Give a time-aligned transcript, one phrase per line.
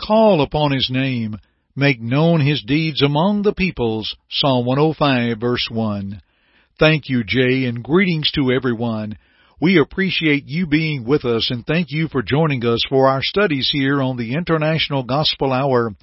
[0.00, 1.36] Call upon His name.
[1.74, 4.16] Make known His deeds among the peoples.
[4.30, 6.22] Psalm 105 verse 1.
[6.78, 9.18] Thank you, Jay, and greetings to everyone.
[9.60, 13.68] We appreciate you being with us and thank you for joining us for our studies
[13.72, 15.94] here on the International Gospel Hour.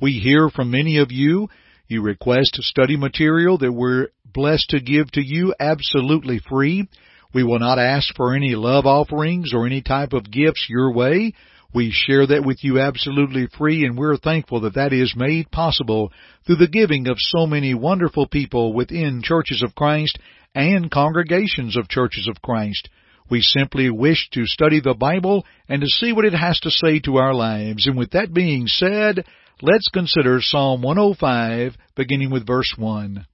[0.00, 1.48] We hear from many of you.
[1.88, 6.88] You request study material that we're blessed to give to you absolutely free.
[7.34, 11.34] We will not ask for any love offerings or any type of gifts your way.
[11.72, 16.12] We share that with you absolutely free and we're thankful that that is made possible
[16.44, 20.18] through the giving of so many wonderful people within churches of Christ
[20.54, 22.88] and congregations of churches of Christ.
[23.30, 26.98] We simply wish to study the Bible and to see what it has to say
[27.00, 27.86] to our lives.
[27.86, 29.24] And with that being said,
[29.62, 33.24] let's consider Psalm 105 beginning with verse 1.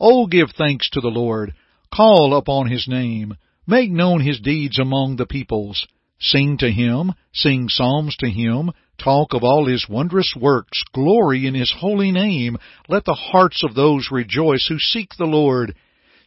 [0.00, 1.52] Oh, give thanks to the Lord
[1.94, 3.36] Call upon his name.
[3.68, 5.86] Make known his deeds among the peoples.
[6.20, 11.54] Sing to him, sing psalms to him, talk of all his wondrous works, glory in
[11.54, 12.56] his holy name.
[12.88, 15.74] Let the hearts of those rejoice who seek the Lord.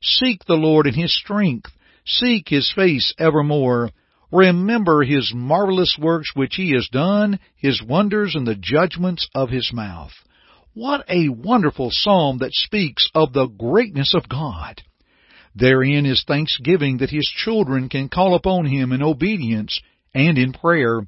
[0.01, 1.71] Seek the Lord in his strength.
[2.05, 3.91] Seek his face evermore.
[4.31, 9.71] Remember his marvelous works which he has done, his wonders and the judgments of his
[9.73, 10.11] mouth.
[10.73, 14.81] What a wonderful psalm that speaks of the greatness of God.
[15.59, 19.81] Therein is thanksgiving that his children can call upon him in obedience
[20.13, 21.01] and in prayer.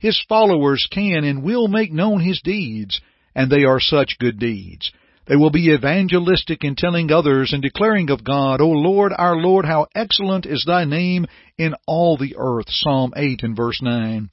[0.00, 3.00] His followers can and will make known his deeds,
[3.36, 4.90] and they are such good deeds.
[5.26, 9.64] They will be evangelistic in telling others and declaring of God, O Lord, our Lord,
[9.64, 11.26] how excellent is thy name
[11.56, 12.66] in all the earth.
[12.68, 14.28] Psalm 8 and verse 9.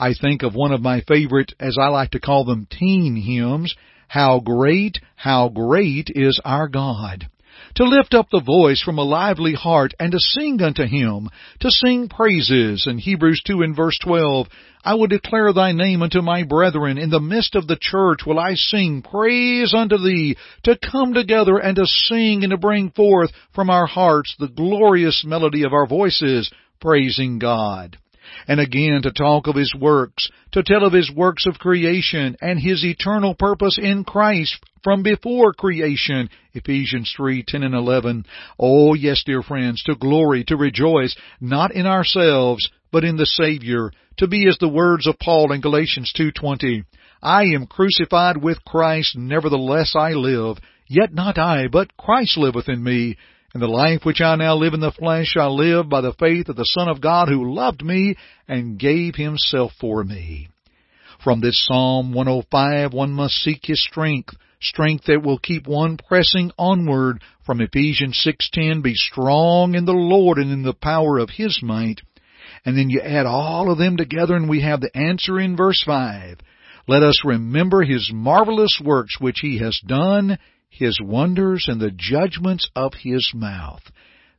[0.00, 3.76] I think of one of my favorite, as I like to call them, teen hymns,
[4.08, 7.28] How great, how great is our God
[7.74, 11.28] to lift up the voice from a lively heart and to sing unto him,
[11.60, 12.86] to sing praises.
[12.88, 14.46] In Hebrews 2 and verse 12,
[14.84, 16.96] I will declare thy name unto my brethren.
[16.96, 21.58] In the midst of the church will I sing praise unto thee, to come together
[21.58, 25.86] and to sing and to bring forth from our hearts the glorious melody of our
[25.86, 26.50] voices,
[26.80, 27.98] praising God
[28.48, 32.58] and again to talk of His works, to tell of His works of creation and
[32.58, 36.30] His eternal purpose in Christ from before creation.
[36.54, 38.24] Ephesians 3, 10 and 11.
[38.58, 43.90] Oh yes, dear friends, to glory, to rejoice, not in ourselves, but in the Savior,
[44.18, 46.84] to be as the words of Paul in Galatians 2.20.
[47.22, 52.82] I am crucified with Christ, nevertheless I live, yet not I, but Christ liveth in
[52.82, 53.16] me.
[53.56, 56.50] And the life which I now live in the flesh I live by the faith
[56.50, 60.48] of the Son of God who loved me and gave himself for me.
[61.24, 66.52] From this Psalm 105 one must seek his strength, strength that will keep one pressing
[66.58, 67.22] onward.
[67.46, 72.02] From Ephesians 6:10 be strong in the Lord and in the power of his might.
[72.66, 75.82] And then you add all of them together and we have the answer in verse
[75.82, 76.40] 5.
[76.86, 80.36] Let us remember his marvelous works which he has done
[80.68, 83.82] his wonders and the judgments of his mouth.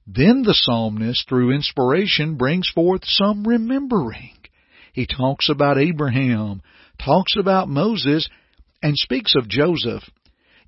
[0.05, 4.37] Then the psalmist, through inspiration, brings forth some remembering.
[4.93, 6.61] He talks about Abraham,
[7.03, 8.29] talks about Moses,
[8.81, 10.03] and speaks of Joseph.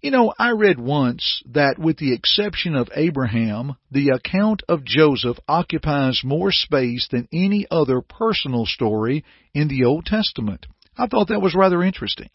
[0.01, 5.37] You know, I read once that with the exception of Abraham, the account of Joseph
[5.47, 10.65] occupies more space than any other personal story in the Old Testament.
[10.97, 12.29] I thought that was rather interesting.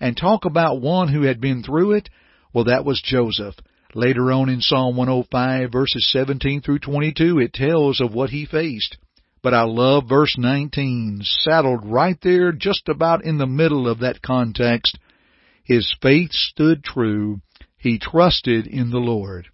[0.00, 2.08] And talk about one who had been through it
[2.52, 3.54] well, that was Joseph.
[3.94, 8.96] Later on in Psalm 105 verses 17 through 22, it tells of what he faced.
[9.42, 14.22] But I love verse 19, saddled right there just about in the middle of that
[14.22, 14.98] context.
[15.64, 17.40] His faith stood true.
[17.76, 19.48] He trusted in the Lord.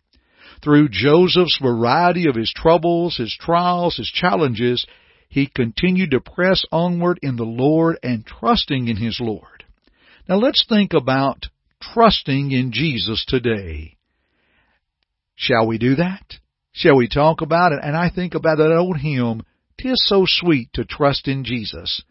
[0.62, 4.86] Through Joseph's variety of his troubles, his trials, his challenges,
[5.28, 9.64] he continued to press onward in the Lord and trusting in his Lord.
[10.28, 11.46] Now let's think about
[11.80, 13.96] trusting in Jesus today.
[15.34, 16.34] Shall we do that?
[16.72, 17.80] Shall we talk about it?
[17.82, 19.42] And I think about that old hymn,
[19.80, 22.02] Tis so sweet to trust in Jesus.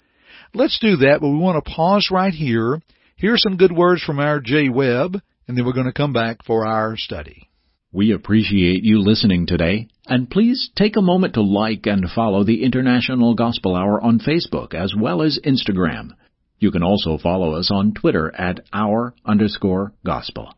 [0.53, 2.81] Let's do that, but we want to pause right here.
[3.17, 6.45] Here's some good words from our Jay Webb, and then we're going to come back
[6.45, 7.49] for our study.
[7.91, 12.63] We appreciate you listening today, and please take a moment to like and follow the
[12.63, 16.11] International Gospel Hour on Facebook as well as Instagram.
[16.59, 20.54] You can also follow us on Twitter at our underscore gospel.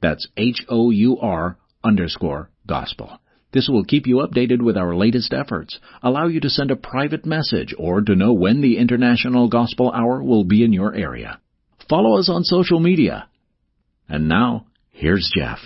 [0.00, 3.20] That's H-O-U-R underscore gospel.
[3.52, 7.26] This will keep you updated with hour latest efforts, allow you to send a private
[7.26, 11.40] message, or to know when the International Gospel Hour will be in your area.
[11.88, 13.28] Follow us on social media.
[14.08, 15.58] And now, here's Jeff.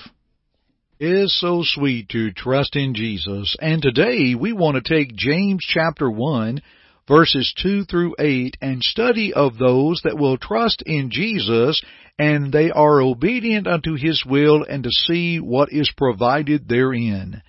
[0.98, 5.62] It is so sweet to trust in Jesus, and today we want to take James
[5.68, 6.62] chapter 1
[7.06, 11.82] verses 2 through 8 and study of those that will trust in Jesus
[12.18, 17.42] and they are obedient unto his will and to see what is provided therein.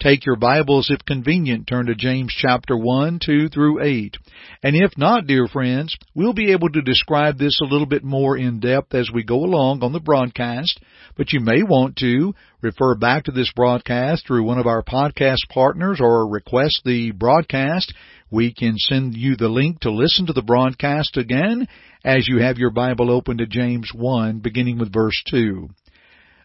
[0.00, 4.16] Take your Bibles, if convenient, turn to James chapter 1, 2 through 8.
[4.62, 8.36] And if not, dear friends, we'll be able to describe this a little bit more
[8.36, 10.78] in depth as we go along on the broadcast,
[11.16, 15.48] but you may want to refer back to this broadcast through one of our podcast
[15.48, 17.92] partners or request the broadcast.
[18.30, 21.66] We can send you the link to listen to the broadcast again
[22.04, 25.68] as you have your Bible open to James 1 beginning with verse 2.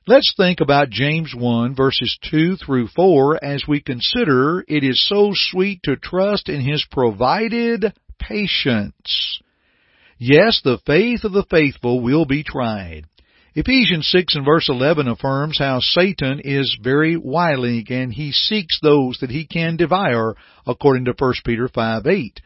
[0.07, 5.31] Let's think about James 1 verses 2 through 4 as we consider it is so
[5.33, 9.41] sweet to trust in His provided patience.
[10.17, 13.07] Yes, the faith of the faithful will be tried.
[13.55, 19.19] Ephesians 6 and verse 11 affirms how Satan is very wily and he seeks those
[19.19, 20.35] that he can devour
[20.65, 22.41] according to 1 Peter 5 8.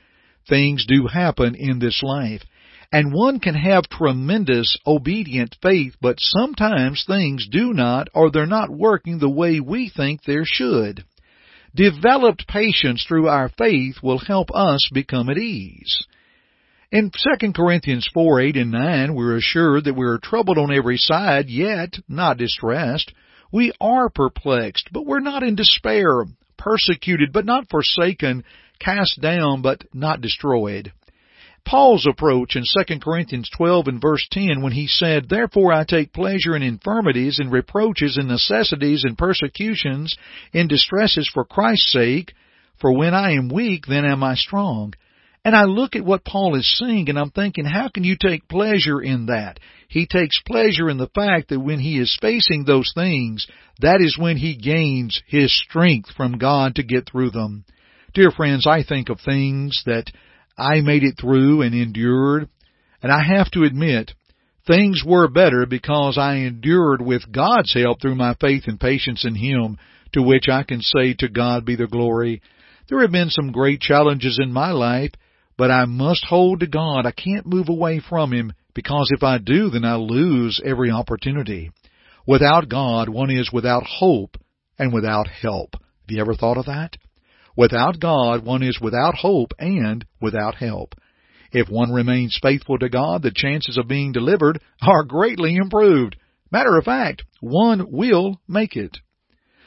[0.49, 2.41] Things do happen in this life.
[2.91, 8.69] And one can have tremendous obedient faith, but sometimes things do not or they're not
[8.69, 11.05] working the way we think they should.
[11.73, 16.05] Developed patience through our faith will help us become at ease.
[16.89, 20.95] In 2 Corinthians 4, 8 and 9, we're assured that we are troubled on every
[20.95, 23.11] side, yet not distressed.
[23.51, 26.23] We are perplexed, but we're not in despair,
[26.57, 28.45] persecuted, but not forsaken,
[28.79, 30.93] cast down, but not destroyed.
[31.65, 36.13] Paul's approach in 2 Corinthians 12 and verse 10 when he said, Therefore I take
[36.13, 40.15] pleasure in infirmities and reproaches and necessities and persecutions
[40.53, 42.33] in distresses for Christ's sake,
[42.79, 44.93] for when I am weak then am I strong.
[45.47, 48.49] And I look at what Paul is saying and I'm thinking, how can you take
[48.49, 49.61] pleasure in that?
[49.87, 53.47] He takes pleasure in the fact that when he is facing those things,
[53.79, 57.63] that is when he gains his strength from God to get through them.
[58.13, 60.11] Dear friends, I think of things that
[60.57, 62.49] I made it through and endured,
[63.01, 64.11] and I have to admit,
[64.67, 69.35] things were better because I endured with God's help through my faith and patience in
[69.35, 69.77] Him,
[70.11, 72.41] to which I can say to God be the glory.
[72.89, 75.11] There have been some great challenges in my life,
[75.57, 77.05] but I must hold to God.
[77.05, 81.71] I can't move away from Him because if I do, then I lose every opportunity.
[82.27, 84.37] Without God, one is without hope
[84.77, 85.73] and without help.
[85.73, 86.97] Have you ever thought of that?
[87.55, 90.93] Without God, one is without hope and without help.
[91.51, 96.17] If one remains faithful to God, the chances of being delivered are greatly improved.
[96.51, 98.97] Matter of fact, one will make it.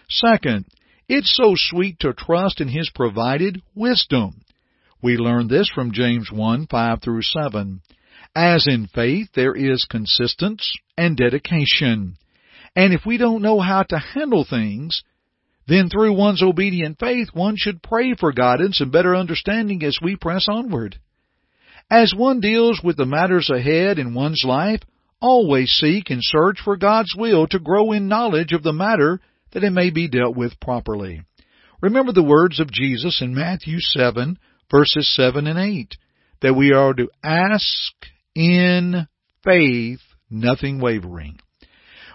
[0.09, 0.67] Second,
[1.09, 4.43] it's so sweet to trust in His provided wisdom.
[5.03, 7.81] We learn this from James 1, 5 through 7.
[8.35, 12.17] As in faith, there is consistence and dedication.
[12.77, 15.03] And if we don't know how to handle things,
[15.67, 20.17] then through one's obedient faith, one should pray for guidance and better understanding as we
[20.17, 20.99] press onward.
[21.91, 24.83] As one deals with the matters ahead in one's life,
[25.21, 29.21] always seek and search for God's will to grow in knowledge of the matter
[29.53, 31.23] that it may be dealt with properly.
[31.81, 34.39] Remember the words of Jesus in Matthew 7
[34.71, 35.97] verses 7 and 8,
[36.43, 37.93] that we are to ask
[38.35, 39.07] in
[39.45, 40.01] faith,
[40.31, 41.39] nothing wavering.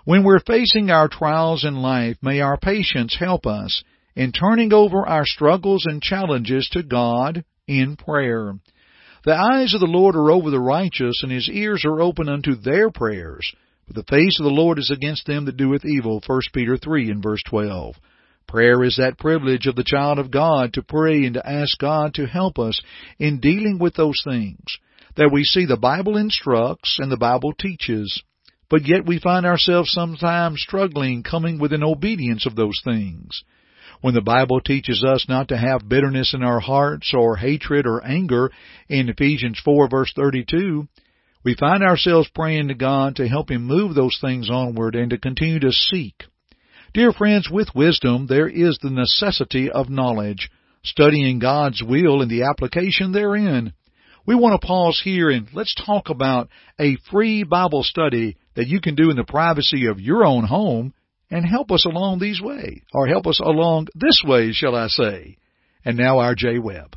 [0.05, 3.83] When we're facing our trials in life, may our patience help us
[4.15, 8.53] in turning over our struggles and challenges to God in prayer.
[9.25, 12.55] The eyes of the Lord are over the righteous, and his ears are open unto
[12.55, 13.51] their prayers.
[13.87, 16.21] But the face of the Lord is against them that doeth evil.
[16.25, 17.95] 1 Peter 3 and verse 12.
[18.47, 22.13] Prayer is that privilege of the child of God to pray and to ask God
[22.15, 22.81] to help us
[23.19, 24.77] in dealing with those things
[25.15, 28.21] that we see the Bible instructs and the Bible teaches
[28.69, 33.43] but yet we find ourselves sometimes struggling coming within obedience of those things.
[34.01, 38.05] When the Bible teaches us not to have bitterness in our hearts or hatred or
[38.05, 38.51] anger
[38.89, 40.87] in Ephesians 4 verse 32,
[41.43, 45.17] we find ourselves praying to God to help Him move those things onward and to
[45.17, 46.23] continue to seek.
[46.95, 50.49] Dear friends, with wisdom there is the necessity of knowledge,
[50.81, 53.73] studying God's will and the application therein.
[54.25, 56.47] We want to pause here and let's talk about
[56.79, 60.93] a free Bible study that you can do in the privacy of your own home
[61.29, 65.35] and help us along these way, or help us along this way, shall I say.
[65.83, 66.95] And now our Jay Webb.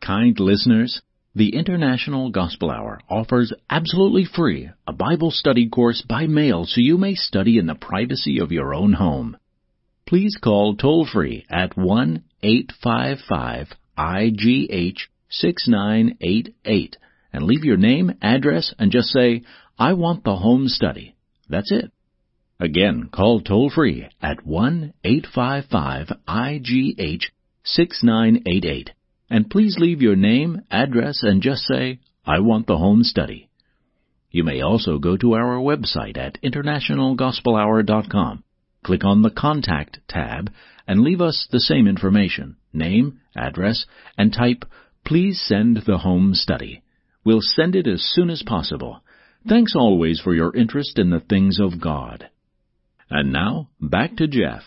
[0.00, 1.02] Kind listeners,
[1.34, 6.96] The International Gospel Hour offers absolutely free a Bible study course by mail so you
[6.98, 9.36] may study in the privacy of your own home.
[10.10, 14.98] Please call toll free at 1 855 IGH
[15.30, 16.96] 6988
[17.32, 19.42] and leave your name, address, and just say,
[19.78, 21.14] I want the home study.
[21.48, 21.92] That's it.
[22.58, 27.22] Again, call toll free at 1 855 IGH
[27.62, 28.90] 6988
[29.30, 33.48] and please leave your name, address, and just say, I want the home study.
[34.32, 38.42] You may also go to our website at internationalgospelhour.com,
[38.90, 40.50] click on the Contact tab,
[40.84, 43.86] and leave us the same information, name, address,
[44.18, 44.64] and type,
[45.06, 46.82] Please send the home study.
[47.24, 49.00] We'll send it as soon as possible.
[49.48, 52.28] Thanks always for your interest in the things of God.
[53.08, 54.64] And now, back to Jeff.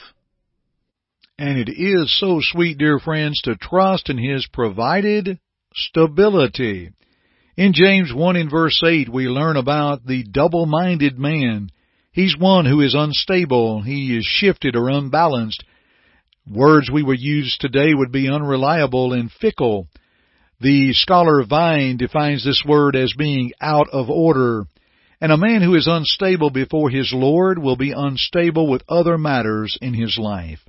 [1.37, 5.37] And it is so sweet, dear friends, to trust in His provided
[5.75, 6.91] stability.
[7.57, 11.71] In James 1 in verse 8, we learn about the double-minded man.
[12.13, 13.81] He's one who is unstable.
[13.81, 15.63] He is shifted or unbalanced.
[16.47, 19.87] Words we would use today would be unreliable and fickle.
[20.61, 24.65] The scholar Vine defines this word as being out of order.
[25.19, 29.75] And a man who is unstable before his Lord will be unstable with other matters
[29.81, 30.59] in his life.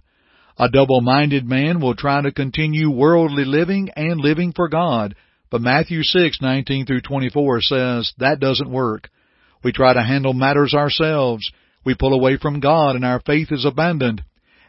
[0.59, 5.15] A double-minded man will try to continue worldly living and living for God,
[5.51, 9.11] but Matthew 6:19 through 24 says that doesn't work.
[9.65, 11.51] We try to handle matters ourselves.
[11.85, 14.23] We pull away from God and our faith is abandoned.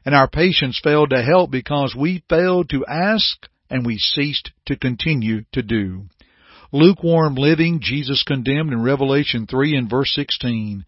[0.06, 4.78] And our patience failed to help because we failed to ask and we ceased to
[4.78, 6.04] continue to do.
[6.72, 10.86] Lukewarm living Jesus condemned in Revelation 3 and verse 16.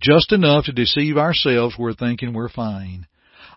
[0.00, 3.06] Just enough to deceive ourselves we're thinking we're fine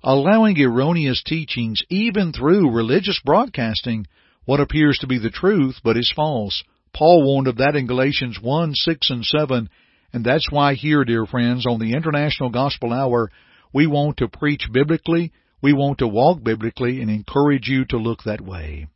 [0.04, 4.06] allowing erroneous teachings even through religious broadcasting
[4.46, 6.64] what appears to be the truth but is false.
[6.94, 9.70] Paul warned of that in Galatians 1, 6 and 7,
[10.14, 13.32] and that's why here, dear friends, on the International Gospel Hour,
[13.74, 18.24] we want to preach biblically, we want to walk biblically, and encourage you to look
[18.24, 18.88] that way.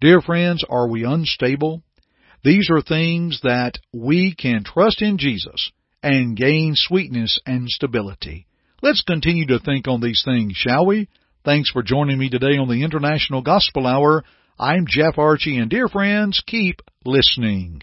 [0.00, 1.82] Dear friends, are we unstable?
[2.44, 5.70] These are things that we can trust in Jesus
[6.02, 8.46] and gain sweetness and stability.
[8.82, 11.08] Let's continue to think on these things, shall we?
[11.44, 14.24] Thanks for joining me today on the International Gospel Hour.
[14.58, 17.82] I'm Jeff Archie, and dear friends, keep listening.